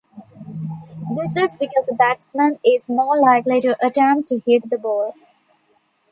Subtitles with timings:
[1.15, 5.13] This is because the batsman is more likely to attempt to hit the ball.